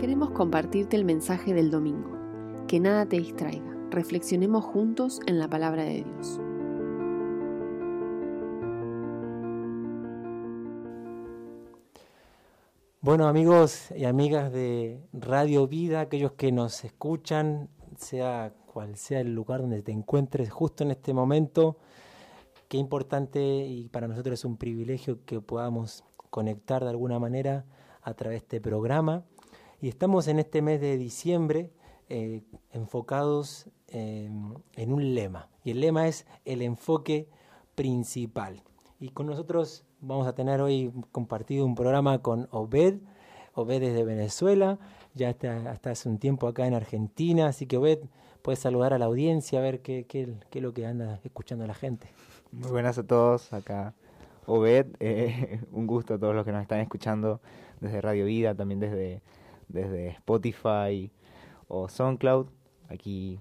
Queremos 0.00 0.30
compartirte 0.30 0.96
el 0.96 1.04
mensaje 1.04 1.52
del 1.52 1.70
domingo. 1.70 2.16
Que 2.66 2.80
nada 2.80 3.04
te 3.04 3.18
distraiga. 3.18 3.76
Reflexionemos 3.90 4.64
juntos 4.64 5.20
en 5.26 5.38
la 5.38 5.46
palabra 5.46 5.82
de 5.82 6.04
Dios. 6.04 6.40
Bueno 13.02 13.28
amigos 13.28 13.90
y 13.94 14.06
amigas 14.06 14.50
de 14.50 15.06
Radio 15.12 15.66
Vida, 15.66 16.00
aquellos 16.00 16.32
que 16.32 16.50
nos 16.50 16.82
escuchan, 16.82 17.68
sea 17.98 18.54
cual 18.72 18.96
sea 18.96 19.20
el 19.20 19.34
lugar 19.34 19.60
donde 19.60 19.82
te 19.82 19.92
encuentres 19.92 20.50
justo 20.50 20.82
en 20.82 20.92
este 20.92 21.12
momento, 21.12 21.76
qué 22.68 22.78
importante 22.78 23.42
y 23.42 23.90
para 23.90 24.08
nosotros 24.08 24.32
es 24.40 24.46
un 24.46 24.56
privilegio 24.56 25.26
que 25.26 25.42
podamos 25.42 26.04
conectar 26.30 26.84
de 26.84 26.88
alguna 26.88 27.18
manera 27.18 27.66
a 28.00 28.14
través 28.14 28.40
de 28.40 28.44
este 28.44 28.60
programa. 28.62 29.24
Y 29.80 29.88
estamos 29.88 30.28
en 30.28 30.38
este 30.38 30.62
mes 30.62 30.80
de 30.80 30.98
diciembre 30.98 31.70
eh, 32.08 32.42
enfocados 32.72 33.68
en 33.92 34.92
un 34.92 35.14
lema. 35.14 35.48
Y 35.64 35.72
el 35.72 35.80
lema 35.80 36.06
es 36.06 36.26
el 36.44 36.62
enfoque 36.62 37.28
principal. 37.74 38.62
Y 39.00 39.08
con 39.08 39.26
nosotros 39.26 39.84
vamos 40.00 40.26
a 40.26 40.34
tener 40.34 40.60
hoy 40.60 40.92
compartido 41.12 41.64
un 41.64 41.74
programa 41.74 42.20
con 42.20 42.48
Obed. 42.50 42.98
Obed 43.54 43.82
es 43.82 43.94
de 43.94 44.04
Venezuela, 44.04 44.78
ya 45.14 45.30
está 45.30 45.70
hasta 45.70 45.90
hace 45.90 46.08
un 46.08 46.18
tiempo 46.18 46.46
acá 46.46 46.66
en 46.66 46.74
Argentina, 46.74 47.48
así 47.48 47.66
que 47.66 47.78
Obed, 47.78 48.00
puedes 48.42 48.60
saludar 48.60 48.92
a 48.92 48.98
la 48.98 49.06
audiencia, 49.06 49.58
a 49.58 49.62
ver 49.62 49.80
qué, 49.80 50.06
qué, 50.06 50.32
qué 50.50 50.58
es 50.60 50.62
lo 50.62 50.72
que 50.72 50.86
anda 50.86 51.18
escuchando 51.24 51.66
la 51.66 51.74
gente. 51.74 52.08
Muy 52.52 52.70
buenas 52.70 52.98
a 52.98 53.06
todos, 53.06 53.52
acá 53.52 53.94
Obed, 54.46 54.86
eh, 55.00 55.60
un 55.72 55.86
gusto 55.86 56.14
a 56.14 56.18
todos 56.18 56.34
los 56.34 56.44
que 56.44 56.52
nos 56.52 56.62
están 56.62 56.80
escuchando 56.80 57.40
desde 57.80 58.00
Radio 58.00 58.26
Vida, 58.26 58.54
también 58.54 58.80
desde, 58.80 59.22
desde 59.72 60.08
Spotify 60.08 61.10
o 61.68 61.88
SoundCloud, 61.88 62.48
aquí 62.88 63.40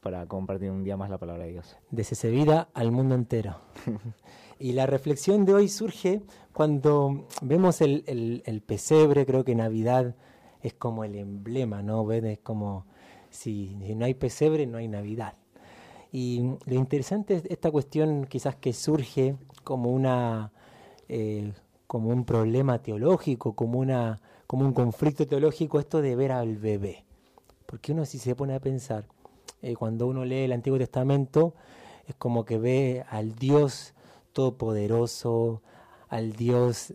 para 0.00 0.26
compartir 0.26 0.70
un 0.70 0.84
día 0.84 0.96
más 0.96 1.10
la 1.10 1.18
palabra 1.18 1.44
de 1.44 1.52
Dios. 1.52 1.76
Desde 1.90 2.30
Vida 2.30 2.68
al 2.74 2.92
mundo 2.92 3.14
entero. 3.14 3.56
y 4.58 4.72
la 4.72 4.86
reflexión 4.86 5.44
de 5.44 5.54
hoy 5.54 5.68
surge 5.68 6.22
cuando 6.52 7.26
vemos 7.42 7.80
el, 7.80 8.04
el, 8.46 8.62
pesebre, 8.62 9.26
creo 9.26 9.44
que 9.44 9.54
Navidad 9.56 10.14
es 10.62 10.74
como 10.74 11.02
el 11.02 11.16
emblema, 11.16 11.82
¿no? 11.82 12.06
¿Ven? 12.06 12.26
Es 12.26 12.38
como 12.38 12.86
si 13.30 13.74
no 13.96 14.04
hay 14.04 14.14
pesebre, 14.14 14.66
no 14.66 14.78
hay 14.78 14.86
Navidad. 14.86 15.34
Y 16.12 16.54
lo 16.66 16.74
interesante 16.74 17.34
es 17.34 17.44
esta 17.46 17.70
cuestión 17.70 18.26
quizás 18.26 18.54
que 18.54 18.72
surge 18.72 19.36
como 19.64 19.90
una 19.90 20.52
eh, 21.08 21.52
como 21.86 22.10
un 22.10 22.24
problema 22.24 22.80
teológico, 22.82 23.54
como 23.54 23.78
una 23.78 24.20
como 24.46 24.64
un 24.64 24.72
conflicto 24.72 25.26
teológico 25.26 25.80
esto 25.80 26.00
de 26.00 26.14
ver 26.14 26.32
al 26.32 26.56
bebé. 26.56 27.04
Porque 27.66 27.92
uno 27.92 28.04
si 28.04 28.18
se 28.18 28.34
pone 28.36 28.54
a 28.54 28.60
pensar, 28.60 29.04
eh, 29.62 29.74
cuando 29.74 30.06
uno 30.06 30.24
lee 30.24 30.44
el 30.44 30.52
Antiguo 30.52 30.78
Testamento, 30.78 31.54
es 32.06 32.14
como 32.14 32.44
que 32.44 32.58
ve 32.58 33.04
al 33.10 33.34
Dios 33.34 33.94
todopoderoso, 34.32 35.62
al 36.08 36.32
Dios 36.32 36.94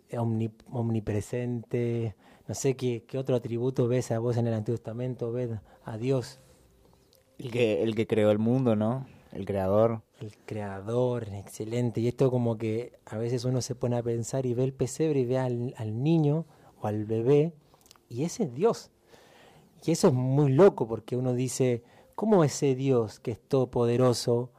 omnipresente, 0.72 2.16
no 2.48 2.55
sé 2.55 2.76
qué, 2.76 3.03
qué 3.05 3.17
otro 3.17 3.36
atributo 3.36 3.88
ves 3.88 4.11
a 4.11 4.20
vos 4.20 4.38
en 4.38 4.48
el 4.48 4.53
Antiguo 4.53 4.78
Testamento, 4.78 5.31
ves 5.31 5.52
a 5.83 5.98
Dios 5.98 6.39
el 7.38 7.52
que, 7.52 7.83
el 7.83 7.95
que 7.95 8.08
creó 8.08 8.31
el 8.31 8.39
mundo, 8.39 8.76
¿no? 8.76 9.08
El 9.31 9.45
creador. 9.45 10.02
El 10.22 10.38
creador, 10.45 11.30
excelente. 11.33 12.00
Y 12.00 12.08
esto 12.08 12.30
como 12.30 12.55
que 12.55 12.94
a 13.08 13.17
veces 13.17 13.44
uno 13.44 13.59
se 13.59 13.73
pone 13.73 13.97
a 13.97 14.03
pensar 14.03 14.45
y 14.45 14.53
ve 14.53 14.64
el 14.64 14.72
pesebre 14.72 15.22
y 15.22 15.25
ve 15.25 15.39
al, 15.39 16.03
niño 16.03 16.45
o 16.80 16.86
al 16.86 17.05
bebé 17.05 17.53
y 18.08 18.23
ese 18.23 18.44
es 18.44 18.53
Dios. 18.53 18.92
Y 19.83 19.92
eso 19.92 20.09
es 20.09 20.14
muy 20.14 20.52
loco 20.52 20.88
porque 20.88 21.17
uno 21.17 21.33
dice, 21.33 21.83
¿cómo 22.14 22.44
ese 22.44 22.75
Dios 22.75 23.19
que 23.19 23.31
es 23.31 23.39
todopoderoso, 23.39 24.52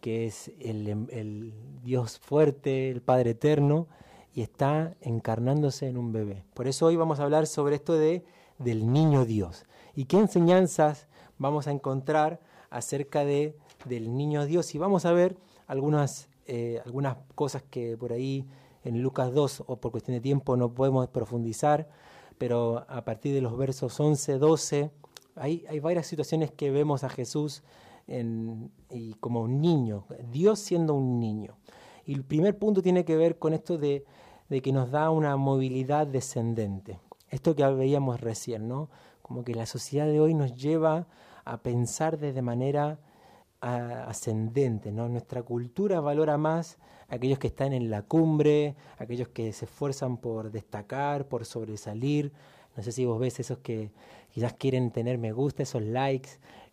que 0.00 0.24
es 0.24 0.52
el, 0.58 0.88
el 1.10 1.52
Dios 1.82 2.18
fuerte, 2.18 2.88
el 2.88 3.02
Padre 3.02 3.32
eterno, 3.32 3.88
y 4.32 4.40
está 4.40 4.96
encarnándose 5.02 5.86
en 5.86 5.98
un 5.98 6.12
bebé? 6.12 6.44
Por 6.54 6.66
eso 6.66 6.86
hoy 6.86 6.96
vamos 6.96 7.20
a 7.20 7.24
hablar 7.24 7.46
sobre 7.46 7.76
esto 7.76 7.92
de 7.92 8.24
del 8.56 8.90
niño 8.90 9.26
Dios. 9.26 9.66
¿Y 9.94 10.06
qué 10.06 10.16
enseñanzas 10.16 11.08
vamos 11.36 11.66
a 11.66 11.72
encontrar 11.72 12.40
acerca 12.70 13.24
de, 13.24 13.56
del 13.84 14.16
niño 14.16 14.44
Dios 14.46 14.74
y 14.74 14.78
vamos 14.78 15.04
a 15.04 15.12
ver 15.12 15.36
algunas, 15.66 16.28
eh, 16.46 16.80
algunas 16.84 17.16
cosas 17.34 17.62
que 17.62 17.96
por 17.96 18.12
ahí 18.12 18.46
en 18.84 19.02
Lucas 19.02 19.32
2 19.32 19.64
o 19.66 19.76
por 19.76 19.90
cuestión 19.90 20.16
de 20.16 20.20
tiempo 20.20 20.56
no 20.56 20.74
podemos 20.74 21.08
profundizar, 21.08 21.88
pero 22.38 22.84
a 22.88 23.04
partir 23.04 23.34
de 23.34 23.40
los 23.40 23.56
versos 23.56 23.98
11, 23.98 24.38
12, 24.38 24.90
hay, 25.36 25.64
hay 25.68 25.80
varias 25.80 26.06
situaciones 26.06 26.50
que 26.50 26.70
vemos 26.70 27.04
a 27.04 27.08
Jesús 27.08 27.62
en, 28.06 28.70
como 29.20 29.42
un 29.42 29.60
niño, 29.60 30.04
Dios 30.30 30.58
siendo 30.58 30.94
un 30.94 31.20
niño. 31.20 31.56
Y 32.04 32.14
el 32.14 32.24
primer 32.24 32.58
punto 32.58 32.82
tiene 32.82 33.04
que 33.04 33.16
ver 33.16 33.38
con 33.38 33.52
esto 33.52 33.78
de, 33.78 34.04
de 34.48 34.62
que 34.62 34.72
nos 34.72 34.90
da 34.90 35.10
una 35.10 35.36
movilidad 35.36 36.06
descendente. 36.06 36.98
Esto 37.28 37.54
que 37.54 37.64
veíamos 37.66 38.20
recién, 38.20 38.66
¿no? 38.66 38.88
Como 39.22 39.44
que 39.44 39.54
la 39.54 39.66
sociedad 39.66 40.06
de 40.06 40.20
hoy 40.20 40.34
nos 40.34 40.54
lleva 40.56 41.06
a 41.44 41.58
pensar 41.62 42.18
de 42.18 42.42
manera 42.42 42.98
ascendente, 43.60 44.92
¿no? 44.92 45.08
Nuestra 45.08 45.42
cultura 45.42 46.00
valora 46.00 46.38
más 46.38 46.78
a 47.08 47.16
aquellos 47.16 47.38
que 47.38 47.48
están 47.48 47.72
en 47.72 47.90
la 47.90 48.02
cumbre, 48.02 48.74
aquellos 48.98 49.28
que 49.28 49.52
se 49.52 49.66
esfuerzan 49.66 50.16
por 50.16 50.50
destacar, 50.50 51.26
por 51.26 51.44
sobresalir. 51.44 52.32
No 52.76 52.82
sé 52.82 52.92
si 52.92 53.04
vos 53.04 53.20
ves 53.20 53.40
esos 53.40 53.58
que 53.58 53.90
quizás 54.32 54.54
quieren 54.54 54.90
tener 54.90 55.18
me 55.18 55.32
gusta, 55.32 55.62
esos 55.62 55.82
likes, 55.82 56.30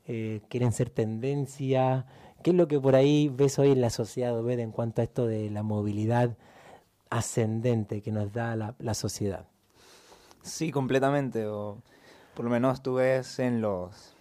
eh, 0.08 0.42
quieren 0.50 0.72
ser 0.72 0.90
tendencia. 0.90 2.06
¿Qué 2.44 2.52
es 2.52 2.56
lo 2.56 2.68
que 2.68 2.80
por 2.80 2.96
ahí 2.96 3.30
ves 3.30 3.60
hoy 3.60 3.72
en 3.72 3.82
la 3.82 3.90
sociedad, 3.90 4.50
en 4.50 4.72
cuanto 4.72 5.02
a 5.02 5.04
esto 5.04 5.26
de 5.28 5.50
la 5.50 5.64
movilidad 5.64 6.38
ascendente 7.10 8.02
que 8.02 8.12
nos 8.12 8.32
da 8.32 8.56
la, 8.56 8.76
la 8.80 8.94
sociedad? 8.94 9.48
Sí, 10.44 10.72
completamente. 10.72 11.48
O 11.48 11.82
por 12.36 12.46
lo 12.46 12.52
menos 12.52 12.84
tú 12.84 12.96
ves 12.96 13.40
en 13.40 13.62
los 13.62 14.14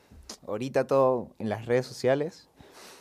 ahorita 0.46 0.86
todo 0.86 1.28
en 1.38 1.48
las 1.48 1.66
redes 1.66 1.86
sociales 1.86 2.48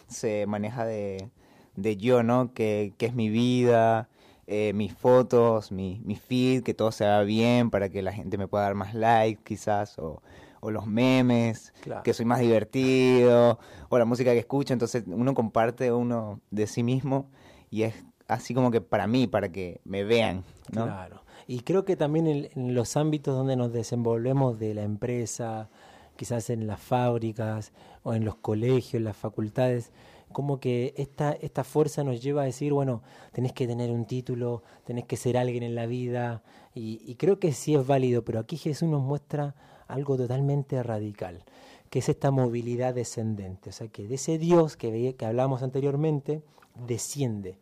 se 0.08 0.46
maneja 0.48 0.86
de, 0.86 1.30
de 1.76 1.98
yo, 1.98 2.24
¿no? 2.24 2.54
Que, 2.54 2.94
que, 2.98 3.06
es 3.08 3.14
mi 3.14 3.30
vida, 3.30 4.10
eh, 4.48 4.74
mis 4.74 4.94
fotos, 4.94 5.72
mi, 5.72 6.02
mi 6.04 6.16
feed, 6.16 6.64
que 6.64 6.74
todo 6.74 6.92
se 6.92 7.06
haga 7.06 7.24
bien 7.24 7.70
para 7.70 7.90
que 7.90 8.02
la 8.02 8.12
gente 8.12 8.38
me 8.38 8.48
pueda 8.48 8.66
dar 8.66 8.76
más 8.76 8.94
likes 8.94 9.42
quizás, 9.44 9.98
o, 10.00 10.22
o 10.60 10.72
los 10.72 10.88
memes, 10.88 11.74
que 12.04 12.14
soy 12.14 12.26
más 12.26 12.40
divertido, 12.40 13.60
o 13.90 13.98
la 13.98 14.06
música 14.06 14.32
que 14.32 14.40
escucho, 14.40 14.74
entonces 14.74 15.04
uno 15.08 15.34
comparte 15.34 15.92
uno 15.92 16.42
de 16.50 16.68
sí 16.68 16.84
mismo 16.84 17.30
y 17.70 17.84
es 17.84 18.06
así 18.28 18.54
como 18.54 18.72
que 18.72 18.82
para 18.82 19.08
mí, 19.08 19.28
para 19.28 19.52
que 19.52 19.82
me 19.84 20.04
vean, 20.04 20.44
¿no? 20.72 20.86
Claro. 20.86 21.22
Y 21.48 21.60
creo 21.60 21.86
que 21.86 21.96
también 21.96 22.28
en 22.28 22.74
los 22.74 22.98
ámbitos 22.98 23.36
donde 23.36 23.56
nos 23.56 23.72
desenvolvemos 23.72 24.58
de 24.58 24.74
la 24.74 24.82
empresa, 24.82 25.70
quizás 26.16 26.50
en 26.50 26.68
las 26.68 26.80
fábricas 26.80 27.72
o 28.04 28.14
en 28.14 28.26
los 28.26 28.36
colegios, 28.36 28.96
en 28.96 29.04
las 29.04 29.18
facultades, 29.18 29.92
como 30.32 30.60
que 30.60 30.94
esta, 30.98 31.32
esta 31.32 31.64
fuerza 31.64 32.04
nos 32.04 32.22
lleva 32.22 32.42
a 32.42 32.46
decir, 32.46 32.74
bueno, 32.74 33.02
tenés 33.32 33.54
que 33.54 33.68
tener 33.68 33.92
un 33.92 34.06
título, 34.06 34.64
tenés 34.84 35.06
que 35.06 35.18
ser 35.18 35.38
alguien 35.38 35.64
en 35.64 35.76
la 35.76 35.86
vida, 35.86 36.44
y, 36.74 37.16
creo 37.16 37.40
que 37.40 37.54
sí 37.54 37.74
es 37.74 37.88
válido, 37.88 38.26
pero 38.26 38.40
aquí 38.40 38.58
Jesús 38.58 38.90
nos 38.90 39.02
muestra 39.02 39.56
algo 39.88 40.18
totalmente 40.18 40.84
radical, 40.84 41.46
que 41.90 42.00
es 42.00 42.10
esta 42.10 42.32
movilidad 42.32 42.94
descendente, 42.94 43.70
o 43.70 43.74
sea, 43.74 43.88
que 43.88 44.10
de 44.10 44.16
ese 44.16 44.38
Dios 44.38 44.76
que, 44.76 45.16
que 45.18 45.26
hablamos 45.26 45.64
anteriormente, 45.64 46.42
desciende, 46.86 47.58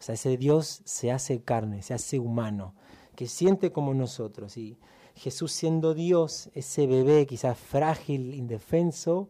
o 0.00 0.02
sea, 0.02 0.16
ese 0.16 0.36
Dios 0.36 0.82
se 0.84 1.12
hace 1.12 1.40
carne, 1.42 1.82
se 1.82 1.94
hace 1.94 2.18
humano, 2.18 2.74
que 3.14 3.28
siente 3.28 3.70
como 3.70 3.94
nosotros, 3.94 4.56
y 4.56 4.76
Jesús 5.16 5.50
siendo 5.52 5.94
Dios, 5.94 6.50
ese 6.54 6.86
bebé 6.86 7.26
quizás 7.26 7.58
frágil, 7.58 8.34
indefenso, 8.34 9.28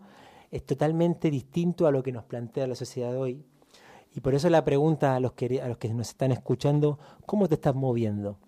es 0.51 0.65
totalmente 0.67 1.31
distinto 1.31 1.87
a 1.87 1.93
lo 1.93 2.03
que 2.03 2.11
nos 2.11 2.25
plantea 2.25 2.67
la 2.67 2.75
sociedad 2.75 3.17
hoy. 3.17 3.45
Y 4.13 4.21
por 4.21 4.35
eso 4.35 4.51
la 4.51 4.65
pregunta 4.65 5.15
a 5.15 5.21
los 5.21 5.33
que, 5.33 5.63
nos 5.95 6.09
están 6.09 6.33
escuchando, 6.33 6.99
¿cómo 7.25 7.49
te 7.49 7.55
estás 7.55 7.75
moviendo? 7.75 8.39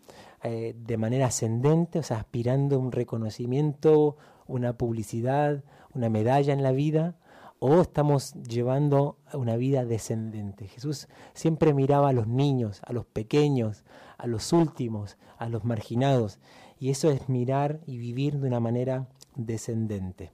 Eh, 0.42 0.74
¿De 0.76 0.96
manera 0.96 1.26
ascendente, 1.26 2.00
o 2.00 2.02
sea, 2.02 2.18
aspirando 2.18 2.76
a 2.76 2.78
un 2.80 2.90
reconocimiento, 2.90 4.16
una 4.46 4.76
publicidad, 4.76 5.62
una 5.94 6.08
medalla 6.08 6.52
en 6.52 6.62
la 6.64 6.72
vida? 6.72 7.18
¿O 7.60 7.80
estamos 7.80 8.34
llevando 8.34 9.18
una 9.32 9.56
vida 9.56 9.84
descendente? 9.84 10.66
Jesús 10.66 11.08
siempre 11.34 11.74
miraba 11.74 12.08
a 12.08 12.12
los 12.12 12.26
niños, 12.26 12.80
a 12.84 12.92
los 12.92 13.04
pequeños, 13.04 13.84
a 14.16 14.26
los 14.26 14.52
últimos, 14.52 15.18
a 15.38 15.48
los 15.48 15.64
marginados 15.64 16.40
y 16.78 16.90
eso 16.90 17.10
es 17.10 17.28
mirar 17.28 17.80
y 17.86 17.98
vivir 17.98 18.38
de 18.38 18.48
una 18.48 18.60
manera 18.60 19.08
descendente. 19.34 20.32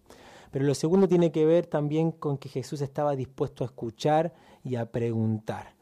Pero 0.51 0.67
lo 0.67 0.75
segundo 0.75 1.09
tiene 1.09 1.33
que 1.33 1.47
ver 1.47 1.67
también 1.67 2.13
con 2.13 2.39
que 2.39 2.49
Jesús 2.49 2.81
estaba 2.81 3.17
dispuesto 3.17 3.65
a 3.65 3.67
escuchar 3.67 4.35
y 4.63 4.77
a 4.77 4.93
preguntar. 4.93 5.75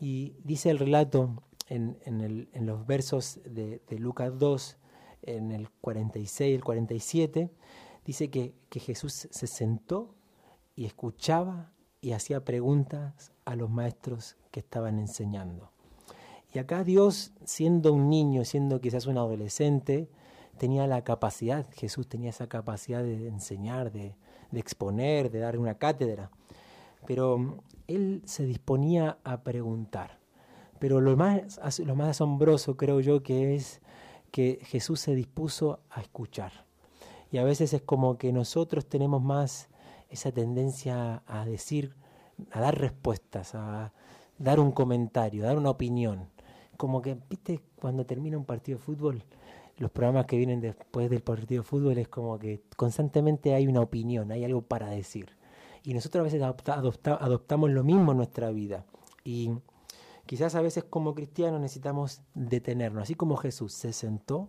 Y 0.00 0.36
dice 0.44 0.70
el 0.70 0.78
relato 0.78 1.42
en, 1.68 2.48
los 2.54 2.86
versos 2.86 3.40
de, 3.44 3.82
Lucas 3.98 4.38
2, 4.38 4.76
en 5.22 5.52
el 5.52 5.70
46, 5.70 6.54
el 6.54 6.64
47, 6.64 7.50
dice 8.04 8.30
que, 8.30 8.54
que 8.68 8.80
Jesús 8.80 9.28
se 9.30 9.46
sentó 9.46 10.14
y 10.74 10.86
escuchaba 10.86 11.72
y 12.00 12.12
hacía 12.12 12.44
preguntas 12.44 13.32
a 13.44 13.56
los 13.56 13.70
maestros 13.70 14.36
que 14.50 14.60
estaban 14.60 14.98
enseñando. 14.98 15.73
Y 16.54 16.60
acá 16.60 16.84
Dios, 16.84 17.32
siendo 17.44 17.92
un 17.92 18.08
niño, 18.08 18.44
siendo 18.44 18.80
quizás 18.80 19.06
un 19.06 19.18
adolescente, 19.18 20.08
tenía 20.56 20.86
la 20.86 21.02
capacidad, 21.02 21.66
Jesús 21.72 22.08
tenía 22.08 22.30
esa 22.30 22.48
capacidad 22.48 23.02
de 23.02 23.26
enseñar, 23.26 23.90
de, 23.90 24.14
exponer, 24.52 25.32
de 25.32 25.40
dar 25.40 25.58
una 25.58 25.74
cátedra. 25.74 26.30
Pero 27.06 27.58
él 27.88 28.22
se 28.24 28.46
disponía 28.46 29.18
a 29.24 29.42
preguntar. 29.42 30.20
Pero 30.78 31.00
lo 31.00 31.16
más, 31.16 31.58
lo 31.80 31.96
más 31.96 32.10
asombroso 32.10 32.76
creo 32.76 33.00
yo 33.00 33.24
que 33.24 33.56
es 33.56 33.80
que 34.30 34.60
Jesús 34.62 35.00
se 35.00 35.16
dispuso 35.16 35.80
a 35.90 36.02
escuchar. 36.02 36.66
Y 37.32 37.38
a 37.38 37.44
veces 37.44 37.72
es 37.72 37.82
como 37.82 38.16
que 38.16 38.32
nosotros 38.32 38.86
tenemos 38.86 39.20
más 39.20 39.68
esa 40.08 40.30
tendencia 40.30 41.24
a 41.26 41.44
decir, 41.44 41.96
a 42.52 42.60
dar 42.60 42.78
respuestas, 42.78 43.56
a 43.56 43.92
dar 44.38 44.60
un 44.60 44.70
comentario, 44.70 45.42
a 45.42 45.48
dar 45.48 45.58
una 45.58 45.70
opinión. 45.70 46.32
Como 46.76 47.02
que, 47.02 47.16
viste, 47.28 47.60
cuando 47.76 48.04
termina 48.04 48.36
un 48.36 48.44
partido 48.44 48.78
de 48.78 48.84
fútbol, 48.84 49.22
los 49.78 49.90
programas 49.90 50.26
que 50.26 50.36
vienen 50.36 50.60
después 50.60 51.10
del 51.10 51.22
partido 51.22 51.62
de 51.62 51.68
fútbol 51.68 51.98
es 51.98 52.08
como 52.08 52.38
que 52.38 52.62
constantemente 52.76 53.54
hay 53.54 53.66
una 53.66 53.80
opinión, 53.80 54.30
hay 54.30 54.44
algo 54.44 54.62
para 54.62 54.88
decir. 54.88 55.30
Y 55.82 55.94
nosotros 55.94 56.20
a 56.20 56.24
veces 56.24 56.42
adoptamos 56.42 57.70
lo 57.70 57.84
mismo 57.84 58.12
en 58.12 58.16
nuestra 58.16 58.50
vida. 58.50 58.84
Y 59.24 59.50
quizás 60.26 60.54
a 60.54 60.62
veces 60.62 60.84
como 60.84 61.14
cristianos 61.14 61.60
necesitamos 61.60 62.22
detenernos, 62.34 63.02
así 63.02 63.14
como 63.14 63.36
Jesús 63.36 63.72
se 63.74 63.92
sentó, 63.92 64.48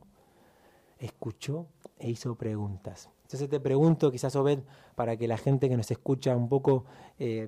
escuchó 1.00 1.68
e 2.00 2.10
hizo 2.10 2.36
preguntas. 2.36 3.10
Entonces 3.24 3.50
te 3.50 3.60
pregunto, 3.60 4.12
quizás 4.12 4.36
Obed, 4.36 4.60
para 4.96 5.18
que 5.18 5.28
la 5.28 5.38
gente 5.38 5.68
que 5.68 5.76
nos 5.76 5.90
escucha 5.90 6.36
un 6.36 6.48
poco, 6.48 6.86
eh, 7.18 7.48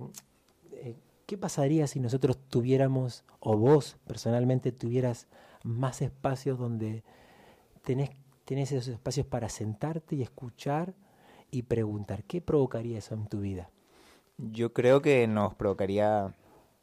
¿qué 1.27 1.37
pasaría 1.37 1.85
si 1.85 1.99
nosotros 1.99 2.39
tuviéramos, 2.49 3.23
o 3.39 3.55
vos 3.55 3.97
personalmente 4.07 4.71
tuvieras 4.71 5.27
más 5.63 6.01
espacios 6.01 6.57
donde 6.57 7.03
tenés, 7.83 8.09
tenés 8.45 8.71
esos 8.71 8.87
espacios 8.87 9.27
para 9.27 9.49
sentarte 9.49 10.15
y 10.15 10.23
escuchar 10.23 10.95
y 11.51 11.63
preguntar. 11.63 12.23
¿Qué 12.23 12.41
provocaría 12.41 12.97
eso 12.97 13.13
en 13.13 13.27
tu 13.27 13.41
vida? 13.41 13.69
Yo 14.37 14.73
creo 14.73 15.01
que 15.01 15.27
nos 15.27 15.53
provocaría 15.55 16.33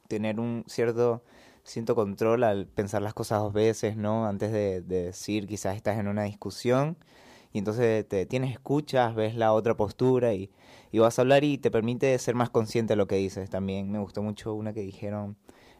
tener 0.08 0.40
un 0.40 0.64
cierto, 0.66 1.22
cierto 1.62 1.94
control 1.94 2.44
al 2.44 2.66
pensar 2.66 3.02
las 3.02 3.14
cosas 3.14 3.40
dos 3.40 3.52
veces, 3.52 3.96
¿no? 3.96 4.26
Antes 4.26 4.52
de, 4.52 4.82
decir, 4.82 5.46
quizás 5.46 5.76
estás 5.76 5.98
en 5.98 6.08
una 6.08 6.24
discusión 6.24 6.96
y 7.54 7.58
entonces 7.58 8.06
te 8.08 8.26
tienes 8.26 8.50
escuchas, 8.50 9.14
ves 9.14 9.36
la 9.36 9.52
otra 9.52 9.76
postura 9.76 10.34
y, 10.34 10.50
y 10.90 10.98
vas 10.98 11.16
a 11.20 11.22
hablar 11.22 11.44
y 11.44 11.56
te 11.56 11.70
permite 11.70 12.18
ser 12.18 12.34
más 12.34 12.50
consciente 12.50 12.94
de 12.94 12.96
lo 12.96 13.06
que 13.06 13.14
dices. 13.14 13.48
También 13.48 13.92
me 13.92 14.00
gustó 14.00 14.24
mucho 14.24 14.54
una 14.54 14.72
que 14.72 14.80
dijeron 14.80 15.36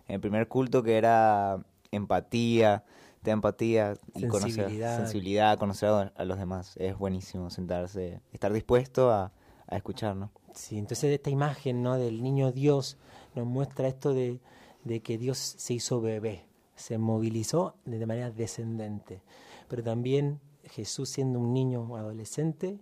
en 0.07 0.15
el 0.15 0.21
primer 0.21 0.47
culto 0.47 0.85
que 0.85 0.97
era 0.97 1.67
empatía, 1.91 2.85
de 3.25 3.33
empatía 3.33 3.95
y 4.15 4.29
conocer 4.29 4.71
sensibilidad, 4.71 5.59
conocer 5.59 6.13
a 6.15 6.25
los 6.25 6.39
demás. 6.39 6.77
Es 6.77 6.97
buenísimo 6.97 7.51
sentarse, 7.51 8.21
estar 8.33 8.53
dispuesto 8.53 9.11
a, 9.11 9.33
a 9.67 9.77
escuchar, 9.77 10.15
¿no? 10.15 10.31
Sí, 10.55 10.79
entonces 10.79 11.13
esta 11.13 11.31
imagen 11.31 11.83
¿no? 11.83 11.99
del 11.99 12.23
niño 12.23 12.53
Dios 12.53 12.99
nos 13.35 13.47
muestra 13.47 13.89
esto 13.89 14.15
de, 14.15 14.39
de 14.85 15.01
que 15.01 15.19
Dios 15.19 15.39
se 15.39 15.75
hizo 15.75 16.01
bebé, 16.01 16.47
se 16.77 16.99
movilizó 16.99 17.75
de 17.85 18.07
manera 18.07 18.31
descendente. 18.31 19.23
Pero 19.67 19.83
también 19.83 20.39
Jesús 20.71 21.09
siendo 21.09 21.39
un 21.39 21.53
niño 21.53 21.97
adolescente, 21.97 22.79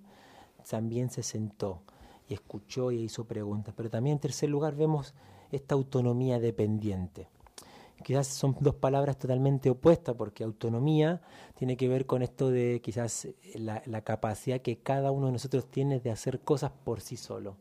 también 0.69 1.11
se 1.11 1.23
sentó 1.23 1.82
y 2.29 2.34
escuchó 2.34 2.93
y 2.93 3.02
hizo 3.02 3.25
preguntas. 3.25 3.75
Pero 3.76 3.90
también 3.90 4.14
en 4.14 4.20
tercer 4.20 4.49
lugar 4.49 4.75
vemos 4.75 5.14
esta 5.50 5.75
autonomía 5.75 6.38
dependiente. 6.38 7.29
Quizás 8.02 8.26
son 8.26 8.56
dos 8.61 8.75
palabras 8.75 9.17
totalmente 9.19 9.70
opuestas, 9.70 10.17
porque 10.17 10.43
autonomía 10.43 11.20
tiene 11.55 11.76
que 11.76 11.88
ver 11.88 12.06
con 12.06 12.23
esto 12.23 12.50
de 12.50 12.81
quizás 12.82 13.29
la, 13.55 13.82
la, 13.87 14.02
capacidad 14.02 14.61
que 14.61 14.79
cada 14.79 15.12
uno 15.12 15.26
de 15.26 15.32
nosotros 15.32 15.70
tiene 15.70 16.00
de 16.00 16.11
hacer 16.11 16.40
cosas 16.40 16.73
por 16.84 17.00
sí 17.00 17.17
solo. 17.17 17.56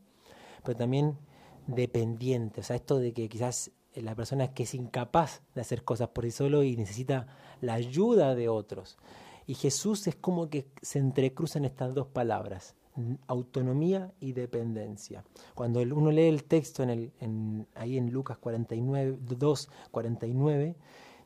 Pero 0.64 0.76
también 0.76 1.16
dependiente, 1.68 2.60
o 2.60 2.64
sea, 2.64 2.74
esto 2.74 2.98
de 2.98 3.12
que 3.12 3.28
quizás 3.28 3.70
la 3.94 4.14
persona 4.14 4.52
que 4.54 4.62
es 4.62 4.74
incapaz 4.74 5.42
de 5.54 5.60
hacer 5.60 5.84
cosas 5.84 6.08
por 6.08 6.24
sí 6.24 6.30
solo 6.30 6.62
y 6.62 6.76
necesita 6.76 7.26
la 7.60 7.74
ayuda 7.74 8.34
de 8.34 8.48
otros. 8.48 8.96
Y 9.46 9.54
Jesús 9.54 10.06
es 10.06 10.16
como 10.16 10.48
que 10.48 10.68
se 10.80 10.98
entrecruzan 10.98 11.64
estas 11.64 11.94
dos 11.94 12.06
palabras 12.08 12.74
autonomía 13.26 14.12
y 14.20 14.32
dependencia. 14.32 15.24
Cuando 15.54 15.80
uno 15.80 16.10
lee 16.10 16.26
el 16.26 16.44
texto 16.44 16.82
en 16.82 17.66
ahí 17.74 17.96
en 17.96 18.10
Lucas 18.10 18.38
49, 18.38 19.18
2, 19.20 19.70
49, 19.90 20.76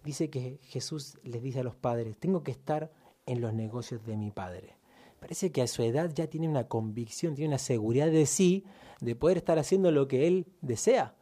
dice 0.04 0.30
que 0.30 0.58
Jesús 0.62 1.18
les 1.24 1.42
dice 1.42 1.60
a 1.60 1.64
los 1.64 1.74
padres, 1.74 2.16
tengo 2.18 2.42
que 2.42 2.52
estar 2.52 2.92
en 3.26 3.40
los 3.40 3.52
negocios 3.52 4.04
de 4.06 4.16
mi 4.16 4.30
padre. 4.30 4.76
Parece 5.18 5.50
que 5.50 5.62
a 5.62 5.66
su 5.66 5.82
edad 5.82 6.12
ya 6.14 6.28
tiene 6.28 6.48
una 6.48 6.68
convicción, 6.68 7.34
tiene 7.34 7.48
una 7.48 7.58
seguridad 7.58 8.10
de 8.10 8.26
sí, 8.26 8.64
de 9.00 9.16
poder 9.16 9.38
estar 9.38 9.58
haciendo 9.58 9.90
lo 9.90 10.06
que 10.06 10.28
él 10.28 10.46
desea. 10.60 11.16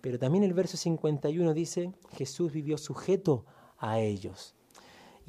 Pero 0.00 0.18
también 0.18 0.44
el 0.44 0.52
verso 0.52 0.76
51 0.76 1.54
dice, 1.54 1.92
Jesús 2.12 2.52
vivió 2.52 2.76
sujeto 2.76 3.46
a 3.78 4.00
ellos. 4.00 4.54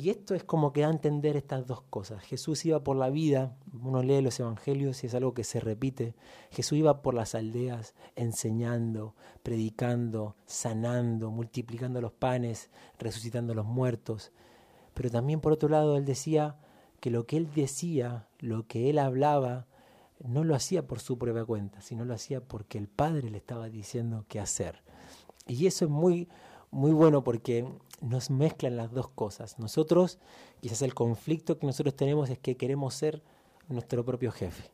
Y 0.02 0.10
esto 0.10 0.34
es 0.34 0.44
como 0.44 0.74
que 0.74 0.82
da 0.82 0.88
a 0.88 0.92
entender 0.92 1.38
estas 1.38 1.68
dos 1.68 1.84
cosas. 1.84 2.24
Jesús 2.24 2.66
iba 2.66 2.84
por 2.84 2.96
la 2.96 3.12
vida, 3.12 3.56
uno 3.72 4.02
lee 4.02 4.20
los 4.22 4.40
evangelios 4.40 5.04
y 5.04 5.08
es 5.08 5.14
algo 5.14 5.36
que 5.36 5.44
se 5.44 5.60
repite. 5.60 6.16
Jesús 6.50 6.80
iba 6.80 7.04
por 7.04 7.14
las 7.14 7.36
aldeas 7.36 7.94
enseñando, 8.16 9.14
predicando, 9.44 10.36
sanando, 10.48 11.30
multiplicando 11.30 12.02
los 12.02 12.14
panes, 12.14 12.72
resucitando 12.98 13.54
a 13.54 13.56
los 13.56 13.68
muertos. 13.68 14.32
Pero 14.96 15.12
también 15.12 15.40
por 15.40 15.54
otro 15.54 15.70
lado 15.70 15.96
él 15.96 16.06
decía 16.06 16.58
que 17.00 17.12
lo 17.12 17.28
que 17.28 17.38
él 17.38 17.54
decía, 17.54 18.28
lo 18.40 18.66
que 18.66 18.90
él 18.90 18.98
hablaba, 18.98 19.68
no 20.18 20.44
lo 20.44 20.56
hacía 20.56 20.88
por 20.88 21.00
su 21.00 21.20
propia 21.20 21.46
cuenta, 21.46 21.80
sino 21.82 22.06
lo 22.06 22.16
hacía 22.16 22.42
porque 22.42 22.80
el 22.80 22.88
Padre 22.88 23.30
le 23.30 23.38
estaba 23.38 23.70
diciendo 23.70 24.26
qué 24.28 24.40
hacer. 24.40 24.82
Y 25.46 25.68
eso 25.68 25.86
es 25.86 25.92
muy, 25.92 26.28
muy 26.72 26.92
bueno 26.92 27.24
porque 27.24 27.68
nos 28.02 28.30
mezclan 28.30 28.78
las 28.78 28.92
dos 28.92 29.10
cosas. 29.10 29.60
Nosotros, 29.60 30.20
quizás 30.60 30.82
el 30.82 30.94
conflicto 30.94 31.60
que 31.60 31.68
nosotros 31.68 31.96
tenemos 31.96 32.30
es 32.30 32.40
que 32.40 32.58
queremos 32.58 32.96
ser 32.96 33.22
nuestro 33.68 34.04
propio 34.04 34.32
jefe. 34.32 34.72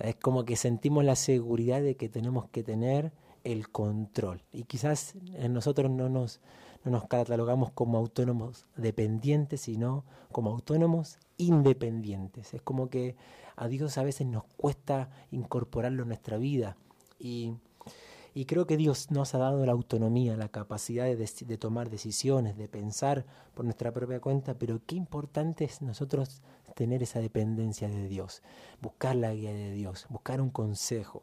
es 0.00 0.16
como 0.16 0.44
que 0.44 0.56
sentimos 0.56 1.04
la 1.04 1.16
seguridad 1.16 1.80
de 1.82 1.96
que 1.96 2.08
tenemos 2.08 2.48
que 2.48 2.62
tener 2.62 3.12
el 3.44 3.70
control. 3.70 4.42
Y 4.52 4.64
quizás 4.64 5.14
nosotros 5.48 5.90
no 5.90 6.08
nos, 6.08 6.40
no 6.84 6.90
nos 6.90 7.06
catalogamos 7.06 7.70
como 7.72 7.98
autónomos 7.98 8.66
dependientes, 8.76 9.62
sino 9.62 10.04
como 10.32 10.50
autónomos 10.50 11.18
independientes. 11.36 12.54
Es 12.54 12.62
como 12.62 12.90
que 12.90 13.16
a 13.56 13.68
Dios 13.68 13.98
a 13.98 14.04
veces 14.04 14.26
nos 14.26 14.44
cuesta 14.56 15.10
incorporarlo 15.30 16.02
en 16.02 16.08
nuestra 16.08 16.36
vida. 16.36 16.76
Y 17.18 17.54
y 18.34 18.44
creo 18.44 18.66
que 18.66 18.76
Dios 18.76 19.10
nos 19.10 19.34
ha 19.34 19.38
dado 19.38 19.64
la 19.64 19.72
autonomía, 19.72 20.36
la 20.36 20.48
capacidad 20.48 21.06
de, 21.06 21.58
tomar 21.58 21.90
decisiones, 21.90 22.56
de 22.56 22.68
pensar 22.68 23.24
por 23.54 23.64
nuestra 23.64 23.92
propia 23.92 24.20
cuenta, 24.20 24.54
pero 24.54 24.80
qué 24.86 24.96
importante 24.96 25.64
es 25.64 25.82
nosotros 25.82 26.42
tener 26.74 27.02
esa 27.02 27.20
dependencia 27.20 27.88
de 27.88 28.06
Dios, 28.06 28.42
buscar 28.80 29.16
la 29.16 29.34
guía 29.34 29.52
de 29.52 29.72
Dios, 29.72 30.06
buscar 30.08 30.40
un 30.40 30.50
consejo. 30.50 31.22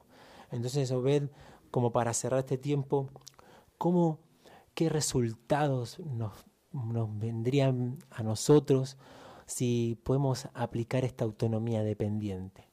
Entonces, 0.52 0.92
Obed, 0.92 1.30
como 1.72 1.92
para 1.92 2.14
cerrar 2.14 2.40
este 2.40 2.58
tiempo, 2.58 3.10
¿cómo, 3.78 4.20
¿qué 4.74 4.90
resultados 4.90 6.00
nos, 6.00 6.46
nos 6.74 7.18
vendrían 7.18 8.00
a 8.12 8.24
nosotros 8.24 8.98
si 9.46 9.98
podemos 10.04 10.50
aplicar 10.54 11.06
esta 11.06 11.24
autonomía 11.24 11.84
dependiente? 11.84 12.68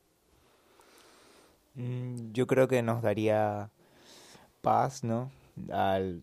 Mm, 1.75 2.33
yo 2.33 2.47
creo 2.47 2.69
que 2.69 2.83
nos 2.83 3.03
daría 3.03 3.71
paz, 4.63 5.05
¿no? 5.05 5.31
Al 5.71 6.23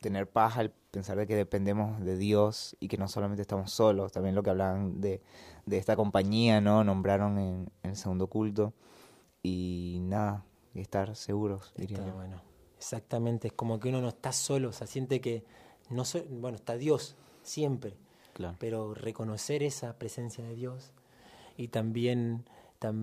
tener 0.00 0.28
paz, 0.28 0.56
al 0.56 0.70
pensar 0.90 1.18
de 1.18 1.26
que 1.26 1.36
dependemos 1.36 2.00
de 2.00 2.16
Dios 2.16 2.76
y 2.80 2.88
que 2.88 2.96
no 2.96 3.06
solamente 3.08 3.42
estamos 3.42 3.70
solos, 3.70 4.12
también 4.12 4.34
lo 4.34 4.42
que 4.42 4.50
hablaban 4.50 5.00
de, 5.00 5.20
de 5.66 5.78
esta 5.78 5.96
compañía, 5.96 6.60
¿no? 6.60 6.82
Nombraron 6.84 7.38
en, 7.38 7.70
el 7.82 7.96
segundo 7.96 8.26
culto 8.26 8.72
y 9.42 9.98
nada, 10.02 10.44
estar 10.74 11.14
seguros, 11.16 11.72
diría 11.76 11.98
yo. 11.98 12.14
Bueno, 12.14 12.40
exactamente, 12.76 13.48
es 13.48 13.52
como 13.52 13.78
que 13.78 13.90
uno 13.90 14.00
no 14.00 14.08
está 14.08 14.32
solo, 14.32 14.70
o 14.70 14.72
sea, 14.72 14.86
siente 14.86 15.20
que 15.20 15.44
no 15.90 16.04
bueno, 16.30 16.56
está 16.56 16.76
Dios 16.76 17.16
siempre, 17.42 17.96
claro. 18.32 18.56
pero 18.58 18.94
reconocer 18.94 19.62
esa 19.62 19.98
presencia 19.98 20.44
de 20.44 20.54
Dios 20.54 20.92
y 21.56 21.68
también 21.68 22.44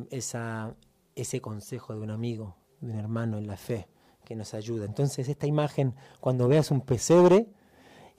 esa, 0.10 0.76
ese 1.16 1.42
consejo 1.42 1.94
de 1.94 2.02
un 2.02 2.10
amigo, 2.10 2.56
de 2.82 2.92
un 2.92 3.00
hermano 3.00 3.38
en 3.38 3.48
la 3.48 3.58
fe, 3.58 3.88
que 4.28 4.36
nos 4.36 4.54
ayuda. 4.54 4.84
Entonces 4.84 5.30
esta 5.30 5.48
imagen, 5.48 5.94
cuando 6.20 6.50
veas 6.50 6.70
un 6.70 6.82
pesebre, 6.82 7.48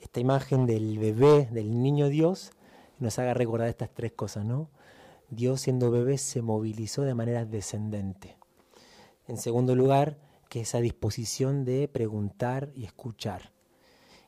esta 0.01 0.19
imagen 0.19 0.65
del 0.65 0.97
bebé, 0.97 1.47
del 1.51 1.83
niño 1.83 2.09
Dios, 2.09 2.51
nos 2.97 3.19
haga 3.19 3.35
recordar 3.35 3.69
estas 3.69 3.91
tres 3.93 4.13
cosas, 4.13 4.43
¿no? 4.43 4.71
Dios 5.29 5.61
siendo 5.61 5.91
bebé 5.91 6.17
se 6.17 6.41
movilizó 6.41 7.03
de 7.03 7.13
manera 7.13 7.45
descendente. 7.45 8.37
En 9.27 9.37
segundo 9.37 9.75
lugar, 9.75 10.17
que 10.49 10.61
esa 10.61 10.79
disposición 10.79 11.63
de 11.63 11.87
preguntar 11.87 12.71
y 12.73 12.85
escuchar. 12.85 13.53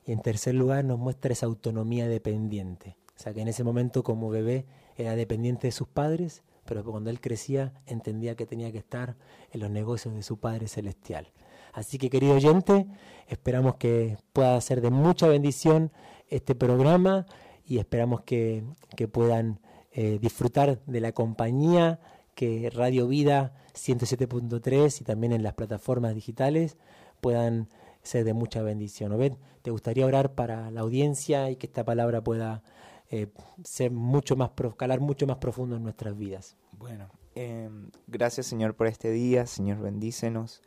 Y 0.06 0.12
en 0.12 0.22
tercer 0.22 0.54
lugar, 0.54 0.86
nos 0.86 1.00
muestra 1.00 1.34
esa 1.34 1.48
autonomía 1.48 2.08
dependiente. 2.08 2.96
O 3.18 3.20
sea, 3.20 3.34
que 3.34 3.42
en 3.42 3.48
ese 3.48 3.64
momento 3.64 4.04
como 4.04 4.30
bebé 4.30 4.68
era 4.98 5.16
dependiente 5.16 5.66
de 5.66 5.72
sus 5.72 5.88
padres, 5.88 6.44
pero 6.64 6.84
cuando 6.84 7.10
él 7.10 7.20
crecía 7.20 7.74
entendía 7.88 8.36
que 8.36 8.46
tenía 8.46 8.72
que 8.72 8.78
estar 8.78 9.16
en 9.52 9.62
los 9.62 9.72
negocios 9.72 10.14
de 10.14 10.22
su 10.22 10.38
Padre 10.38 10.68
Celestial. 10.68 11.32
Así 11.74 11.98
que 11.98 12.10
querido 12.10 12.36
oyente, 12.36 12.88
esperamos 13.28 13.76
que 13.76 14.18
pueda 14.34 14.60
ser 14.62 14.82
de 14.82 14.90
mucha 14.90 15.28
bendición 15.28 15.92
este 16.28 16.56
programa 16.56 17.26
y 17.66 17.80
esperamos 17.80 18.22
que, 18.22 18.64
puedan 19.12 19.60
eh, 19.94 20.20
disfrutar 20.22 20.84
de 20.86 21.02
la 21.02 21.12
compañía 21.12 22.00
que 22.36 22.70
Radio 22.70 23.08
Vida 23.08 23.54
107.3 23.74 25.02
y 25.02 25.04
también 25.04 25.34
en 25.34 25.44
las 25.44 25.54
plataformas 25.54 26.16
digitales 26.16 26.78
puedan 27.20 27.70
ser 28.04 28.24
de 28.26 28.34
mucha 28.34 28.62
bendición. 28.62 29.12
Obed, 29.12 29.34
¿te 29.62 29.72
gustaría 29.72 30.06
orar 30.06 30.34
para 30.34 30.72
la 30.72 30.82
audiencia 30.82 31.50
y 31.50 31.56
que 31.56 31.68
esta 31.68 31.86
palabra 31.86 32.24
pueda 32.24 32.64
eh, 33.10 33.28
ser 33.64 33.92
mucho 33.92 34.36
más, 34.36 34.52
calar 34.78 35.00
mucho 35.00 35.28
más 35.28 35.38
profundo 35.38 35.76
en 35.76 35.84
nuestras 35.84 36.18
vidas? 36.18 36.58
Bueno, 36.78 37.10
eh, 37.36 37.70
gracias 38.08 38.48
Señor 38.48 38.76
por 38.76 38.88
este 38.88 39.12
día, 39.12 39.46
Señor 39.46 39.80
bendícenos. 39.80 40.62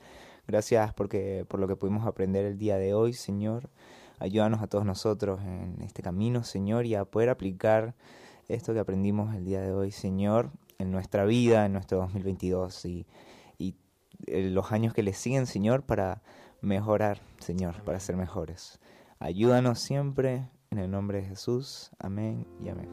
Gracias 0.47 0.93
porque, 0.95 1.45
por 1.49 1.61
lo 1.61 1.69
que 1.69 1.77
pudimos 1.77 2.07
aprender 2.07 2.45
el 2.45 2.59
día 2.59 2.77
de 2.77 2.95
hoy, 2.95 3.13
Señor. 3.13 3.71
Ayúdanos 4.19 4.63
a 4.63 4.67
todos 4.67 4.85
nosotros 4.85 5.41
en 5.43 5.83
este 5.83 6.03
camino, 6.03 6.45
Señor, 6.45 6.87
y 6.87 6.95
a 6.95 7.05
poder 7.05 7.31
aplicar 7.31 7.95
esto 8.49 8.75
que 8.75 8.81
aprendimos 8.81 9.35
el 9.35 9.45
día 9.45 9.61
de 9.61 9.73
hoy, 9.73 9.91
Señor, 9.91 10.51
en 10.79 10.91
nuestra 10.91 11.25
vida, 11.25 11.67
en 11.67 11.73
nuestro 11.73 11.99
2022 11.99 12.85
y, 12.85 13.07
y 13.59 13.77
eh, 14.27 14.51
los 14.51 14.73
años 14.73 14.93
que 14.93 15.03
le 15.03 15.15
siguen, 15.15 15.47
Señor, 15.47 15.83
para 15.83 16.23
mejorar, 16.61 17.21
Señor, 17.39 17.83
para 17.85 18.01
ser 18.01 18.17
mejores. 18.17 18.81
Ayúdanos 19.19 19.81
siempre 19.81 20.49
en 20.71 20.79
el 20.79 20.91
nombre 20.91 21.23
de 21.23 21.29
Jesús. 21.29 21.91
Amén 21.99 22.47
y 22.63 22.69
amén. 22.69 22.89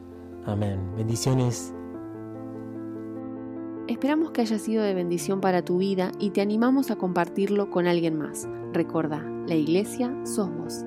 Amén. 0.45 0.95
Bendiciones 0.95 1.73
Esperamos 3.87 4.31
que 4.31 4.41
haya 4.41 4.57
sido 4.57 4.83
de 4.83 4.93
bendición 4.93 5.41
para 5.41 5.63
tu 5.63 5.79
vida 5.79 6.11
y 6.19 6.29
te 6.29 6.41
animamos 6.41 6.91
a 6.91 6.95
compartirlo 6.95 7.69
con 7.69 7.87
alguien 7.87 8.17
más. 8.17 8.47
Recuerda, 8.73 9.21
la 9.47 9.55
iglesia 9.55 10.15
sos 10.23 10.49
vos. 10.55 10.85